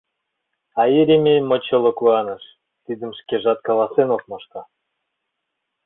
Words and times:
А 0.79 0.81
Еремей 1.01 1.39
мочоло 1.49 1.91
куаныш— 1.97 2.43
тидым 2.83 3.11
шкежат 3.19 3.59
каласен 3.67 4.09
ок 4.15 4.23
мошто. 4.29 4.61